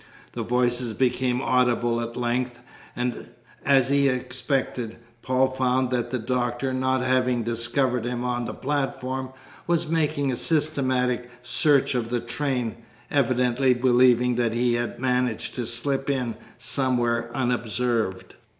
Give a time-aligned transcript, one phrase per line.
[0.31, 2.57] The voices became audible at length,
[2.95, 3.27] and,
[3.63, 8.53] as he had expected, Paul found that the Doctor, not having discovered him on the
[8.55, 9.29] platform,
[9.67, 12.77] was making a systematic search of the train,
[13.11, 18.33] evidently believing that he had managed to slip in somewhere unobserved.